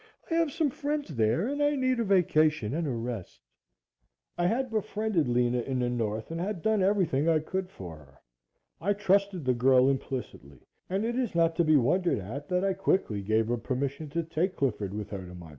I 0.31 0.33
have 0.33 0.51
some 0.51 0.71
friends 0.71 1.09
there 1.13 1.47
and 1.47 1.61
I 1.61 1.75
need 1.75 1.99
a 1.99 2.03
vacation 2.03 2.73
and 2.73 2.87
a 2.87 2.89
rest." 2.89 3.39
I 4.35 4.47
had 4.47 4.71
befriended 4.71 5.27
Lena 5.27 5.59
in 5.61 5.77
the 5.77 5.91
North 5.91 6.31
and 6.31 6.41
had 6.41 6.63
done 6.63 6.81
everything 6.81 7.29
I 7.29 7.37
could 7.37 7.69
for 7.69 7.97
her. 7.97 8.17
I 8.81 8.93
trusted 8.93 9.45
the 9.45 9.53
girl 9.53 9.89
implicitly 9.91 10.65
and 10.89 11.05
it 11.05 11.15
is 11.19 11.35
not 11.35 11.55
to 11.57 11.63
be 11.63 11.75
wondered 11.77 12.17
at 12.17 12.49
that 12.49 12.63
I 12.63 12.73
quickly 12.73 13.21
gave 13.21 13.45
her 13.49 13.57
permission 13.57 14.09
to 14.09 14.23
take 14.23 14.55
Clifford 14.55 14.91
with 14.95 15.11
her 15.11 15.23
to 15.23 15.35
Mt. 15.35 15.49